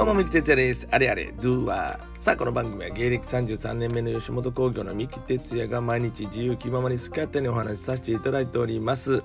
[0.00, 0.88] どうも、三木哲也です。
[0.90, 2.22] あれあれ、ドゥーワー。
[2.22, 9.22] さあ、この番組は芸歴33年目の吉本興業の三木哲也が毎日自由気ままに好き勝手にお話しさせていただいております。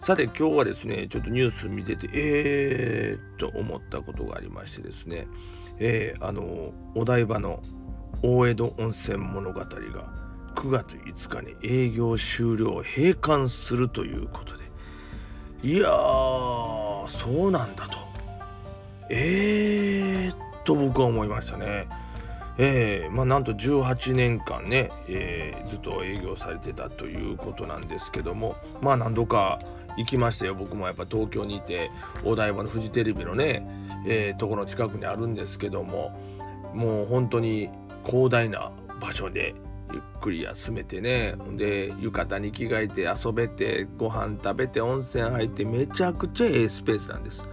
[0.00, 5.28] さて、今日はですね、ちょっとニュース見てて、えーと思ったことがありましてですね、
[5.78, 7.62] えー、あの、お台場の
[8.20, 9.66] 大江戸温泉物語が
[10.56, 14.64] 9月5日に営業終了閉館するということで、
[15.62, 18.05] いやー、そうなんだと。
[19.08, 21.88] えーっと僕は思いましたね。
[22.58, 29.58] えー、まあなんと18年間ね、えーずっと営業されてたということなんですけどもまあ何度か
[29.98, 31.90] 行きましたよ僕もやっぱ東京にいて
[32.24, 33.66] お台場のフジテレビのね、
[34.06, 36.18] えーところの近くにあるんですけども
[36.72, 37.68] もう本当に
[38.06, 39.54] 広大な場所で
[39.92, 47.44] ゆっくり休めてねで浴衣に着替えて遊べてご飯食べて温泉入ってめちゃくちゃええスペースなんです。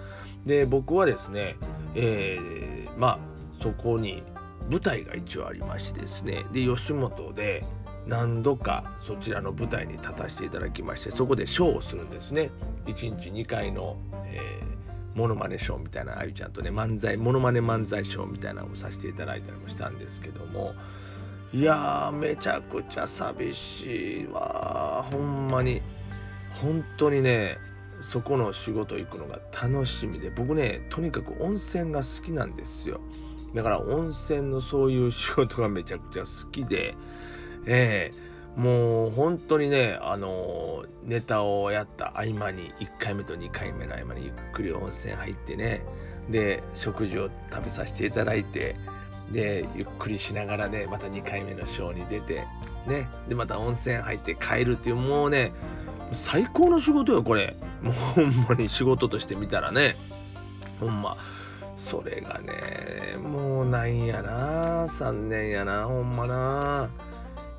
[0.45, 1.55] で僕はですね、
[1.95, 2.63] えー
[2.97, 3.19] まあ
[3.61, 4.23] そこに
[4.69, 7.65] 舞台が一応ありましてですねで吉本で
[8.07, 12.51] 何度かそちらの舞台に立たせていただきましてそこでショーをするんですね。
[12.85, 20.73] 1日2回の、えー、モノマネショーみたいなあゆちゃんとね漫才モノマネ漫才ショーみたいなのをさせていただいたりもしたんですけども
[21.53, 25.81] いやーめちゃくちゃ寂しいわほんまに。
[26.61, 27.57] 本当にね
[28.03, 32.99] そこの仕事行くのが楽しみで僕ねとにかく温泉が好きなんですよ。
[33.55, 36.95] だから温泉のそういう仕事がめちゃくちゃ好きで
[37.65, 45.83] ええもう本当にねあのネタをやった合間に1回目と2回目の合間にゆっくり温泉入ってね
[46.29, 48.75] で食事を食べさせていただいて
[49.31, 52.45] でゆっくりしながらねまた2回目のショーに出て
[52.87, 55.51] ねでまた温泉入って帰るっていうもうね
[56.11, 57.55] 最高の仕事よこれ。
[57.83, 59.95] もうほんまに仕事として見たらね。
[60.79, 61.17] ほんま。
[61.75, 64.85] それがねもうなんやな。
[64.85, 65.85] 3年やな。
[65.85, 66.89] ほんまな。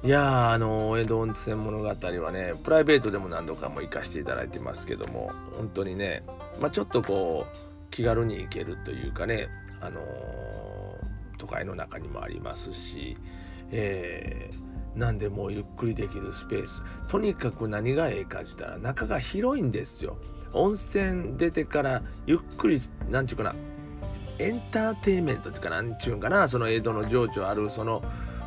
[0.02, 6.22] いやあの江戸温泉物語はねプライベートでも何度かも行かせていただいてますけども本当にね
[6.60, 7.56] まあちょっとこう
[7.90, 9.48] 気軽に行けるというかね
[9.80, 10.04] あのー
[11.38, 13.16] 都会の中にもありますし、
[13.70, 16.82] えーなんでもうゆっくりできるスペース。
[17.08, 20.16] とにかく何がええかって言ったら中が広いんですよ。
[20.52, 23.54] 温泉出てからゆっくりなんちゅうかな。
[24.38, 26.48] エンターテインメントっていうかなんちゅうんかな。
[26.48, 28.02] その江戸の情緒あるその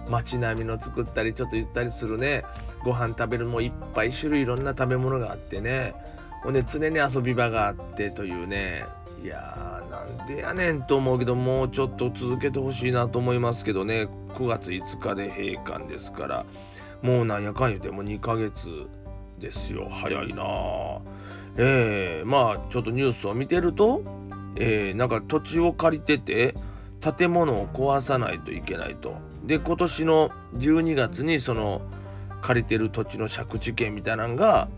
[0.09, 2.43] 街並みの作ったりちょっとゆったりするね。
[2.83, 5.93] ご飯食べるもいっぱい種類いろんな食べ物があってね。
[6.43, 8.85] ほんで常に遊び場があってというね。
[9.27, 14.07] いやーなんでやねんと思うけどもうちょっと続けてほしいなと思いますけどね。
[14.29, 16.45] 9月5日で閉館ですから。
[17.01, 18.87] もうなんやかん言うても2ヶ月
[19.37, 19.89] ですよ。
[19.91, 21.01] 早いなあ。
[21.57, 24.01] えー、まあちょっとニュースを見てると、
[24.55, 26.55] えーなんか土地を借りてて
[27.01, 29.15] 建物を壊さないといけないと。
[29.43, 31.81] で今年の12月にその
[32.41, 34.69] 借りてる土地の借地権みたいなのが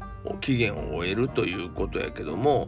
[0.41, 2.67] 期限を終えるということやけども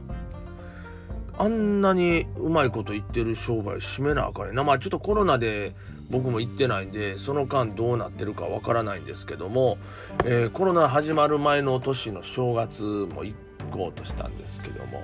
[1.37, 5.73] あんなにうまいこと言ってる商売閉めなあかんねなまあちょっとコロナで
[6.09, 9.77] 僕も行ってないんでその間どうなってるかわからないんですけども、
[10.25, 13.33] えーコロナ始まる前の年の正月も行
[13.71, 15.03] こうとしたんですけども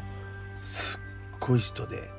[0.63, 0.99] すっ
[1.39, 2.09] ごい人で、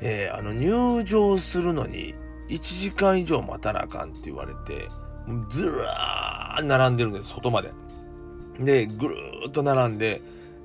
[0.00, 2.14] えーあの入場するのに
[2.48, 4.88] 1時間以上待たなあかんって言われて
[5.50, 7.70] ずらー並んでるんです外まで。
[8.58, 10.20] でぐるーっと並んで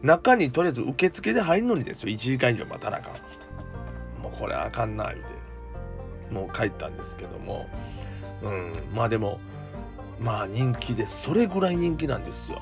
[0.05, 2.09] 中にとりあえず受付で入るのにですよ。
[2.09, 4.21] 1時間以上待たなあかん。
[4.21, 6.33] もうこれあかんな言うて。
[6.33, 7.67] もう帰ったんですけども。
[8.43, 8.73] うん。
[8.93, 9.39] まあでも
[10.19, 12.61] まあ人気ですそれぐらい人気なんですよ。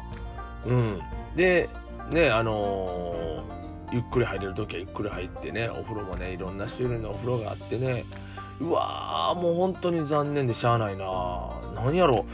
[0.66, 1.02] うん。
[1.36, 1.70] で
[2.12, 8.06] ねあのーゆっくり入れる時はゆっくり入ってねお風呂もねいろんな種類のお風呂があってね。
[8.60, 11.06] うわーもう本当に残念でしゃあないな
[11.74, 12.26] 何やろ。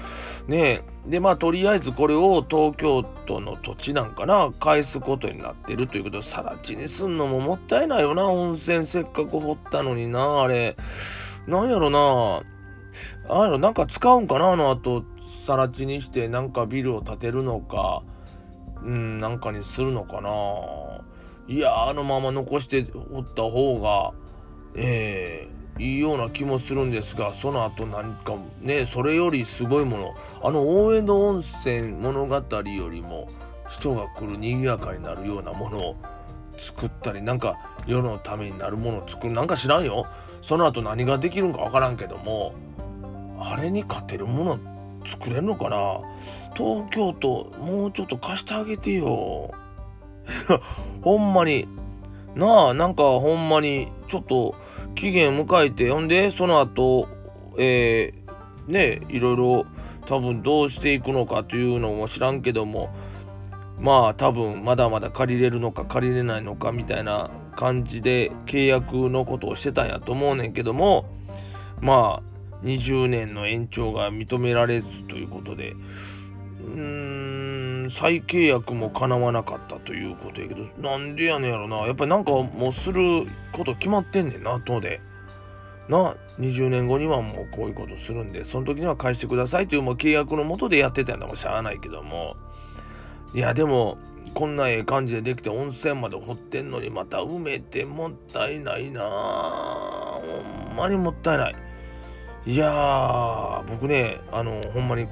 [0.48, 1.10] ねえ。
[1.10, 4.52] でまあとりあえずこれを東京都の土地なんかな。
[4.60, 8.28] 返すことになってるということで更地にすんのももったいないよな。
[8.28, 10.76] 温泉せっかく掘ったのになあれ。
[11.48, 12.44] なんやろな。
[13.30, 15.04] あれなんか使うんかなあの後
[15.46, 18.04] 更地にしてなんかビルを建てるのか。
[18.84, 20.30] うんなんかにするのかな。
[21.48, 24.14] いやあのまま残しておった方が
[24.76, 25.59] ええ。
[25.80, 30.14] いいような気もするんですがその後何かねそれよりすごいもの。
[30.44, 33.30] あの大江戸温泉物語よりも
[33.70, 35.96] 人が来る賑やかになるようなものを
[36.58, 37.56] 作ったりなんか
[37.88, 40.06] 世のためになるものを作るなんか知らんよ。
[40.42, 42.54] その後何ができるんかわからんけども
[43.40, 44.60] あれに勝てるもの
[45.06, 46.02] 作れるのかな。
[46.56, 49.52] 東京都もうちょっと貸してあげてよ。
[51.02, 51.68] ほんまに。
[52.36, 54.56] なあなんかほんまにちょっと
[54.96, 57.08] 期限を迎えてほんでその後
[57.58, 59.66] えー、ねいろいろ
[60.08, 62.90] 多分どうしていくのかというのも知らんけども
[63.80, 71.06] まあ多分まだまだ借りれるのか借りれないのかみたいな感じで契約のことをしてたんやと思うねんけども
[71.82, 75.76] まあ20年の延長が認められずということで。
[76.62, 77.49] うーん
[77.90, 81.78] 再契約もかなわなかったということやけどなんでやねんやろな。
[81.88, 85.02] やっぱりなんかもうすること決まってんねんなとで。
[85.90, 92.36] な20年後にはもうこういうことするんでその時には返してくださいというもう契約のもとでやってたんだもしゃあないけども。
[93.34, 93.98] いやでも
[94.36, 99.02] こんなええ感じでできて温泉まで掘ってんのにまた埋めてもったいないな。
[99.02, 100.22] ほ
[100.74, 101.56] んまにもったいない。
[102.46, 105.08] いやー僕ねあのほんまに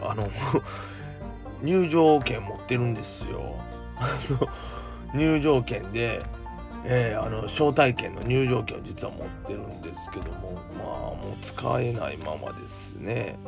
[0.00, 0.30] あの
[1.62, 3.58] 入場券持ってるんですよ。
[5.14, 6.20] 入場券で
[6.84, 13.38] えー、あの招待券の入場券を実は持ってるんですけどもまあもう使えないままですね。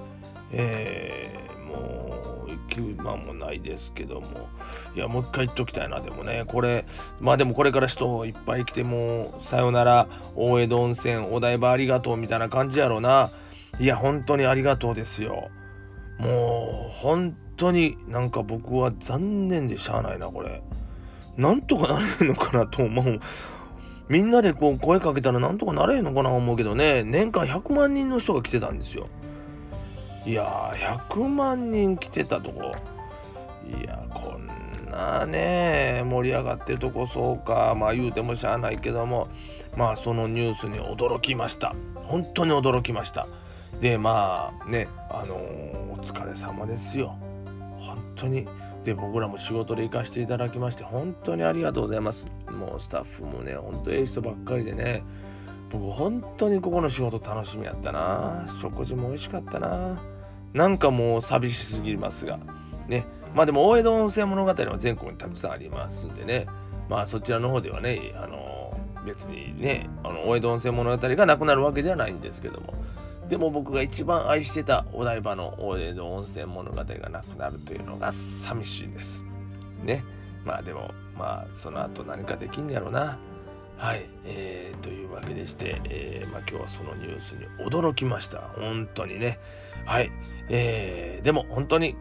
[0.52, 4.48] えー、もう行く間もないですけども。
[4.94, 6.44] いやもう一回行っときたいなでもね。
[6.46, 6.86] これ
[7.20, 10.06] まあでもこれから人いっぱい来てもさよなら
[10.36, 13.30] 大江戸温泉お台場ありがとうみたいな感じやろうな。
[13.80, 15.50] いや本当にありがとうですよ。
[16.18, 20.62] もう本当になんか僕は残念でしゃあないなこれ。
[21.36, 23.20] なんとかなれるのかなと思う。
[24.08, 29.06] みんなでこう声かけたらなんとかなれへんのかな思うけどね、年間100万人の人が来てたんですよ。
[30.26, 32.72] いやー、100万人来てたとこ。
[33.66, 39.28] いやこんなね、盛り上がってるとこそうか、まあ言うてもしゃあないけども、
[39.76, 41.74] まあそのニュースに驚きました。
[42.04, 43.26] 本当に驚きました。
[43.80, 45.38] で、まあね、あのー、
[45.92, 47.16] お疲れ様ですよ。
[47.84, 48.46] 本当に。
[48.84, 52.28] で僕らも仕事で行かせていただきまして本当にありがとうございます。
[52.50, 55.02] もうスタッフもね本当ええ人ばっかりでね。
[55.70, 58.46] 僕本当にここの仕事楽しみやったな。
[58.60, 60.00] 食事も美味しかったな。
[60.52, 62.38] なんかもう寂しすぎますが。
[62.86, 63.06] ね。
[63.34, 66.46] まあでも大江戸温泉物語は全国にたくさんありますんでね。
[66.88, 72.74] まあそちらの方ではねあの別にねあの大江戸温泉物語がなくなるわけではないんですけども。
[73.28, 79.24] でも僕が一番愛してたお台場の大江戸温泉物語がなくなるというのが寂しいです。
[79.82, 80.04] ね。
[80.44, 83.18] まあでも、まあその後何かできんねやろな。
[83.76, 84.06] はい。
[84.24, 88.38] えー、というわけでして、えー、まあ今日はそのニュースに驚きました。
[88.56, 89.38] 本当にね。
[89.86, 90.12] はい。
[90.48, 91.96] えー、でも本当に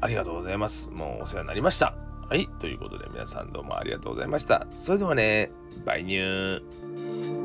[0.00, 0.88] ありがとうございます。
[0.90, 1.94] もうお世話になりました。
[2.28, 2.48] はい。
[2.60, 4.66] ということで皆さんどうもありがとうございました。
[4.80, 5.50] それではね、
[5.84, 7.41] バイニュー。